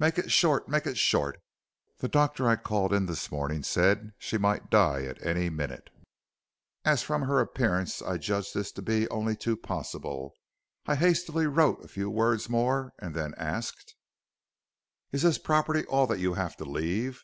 'Make 0.00 0.18
it 0.18 0.32
short, 0.32 0.68
make 0.68 0.86
it 0.88 0.98
short. 0.98 1.40
The 1.98 2.08
doctor 2.08 2.48
I 2.48 2.56
called 2.56 2.92
in 2.92 3.06
this 3.06 3.30
morning 3.30 3.62
said 3.62 4.10
she 4.18 4.36
might 4.36 4.70
die 4.70 5.02
any 5.22 5.50
minute.' 5.50 5.90
"As 6.84 7.04
from 7.04 7.22
her 7.22 7.38
appearance 7.38 8.02
I 8.02 8.16
judged 8.18 8.54
this 8.54 8.72
to 8.72 8.82
be 8.82 9.08
only 9.08 9.36
too 9.36 9.56
possible, 9.56 10.34
I 10.86 10.96
hastily 10.96 11.46
wrote 11.46 11.84
a 11.84 11.86
few 11.86 12.10
words 12.10 12.48
more, 12.50 12.92
and 12.98 13.14
then 13.14 13.34
asked: 13.36 13.94
"'Is 15.12 15.22
this 15.22 15.38
property 15.38 15.84
all 15.86 16.08
that 16.08 16.18
you 16.18 16.34
have 16.34 16.56
to 16.56 16.64
leave?' 16.64 17.22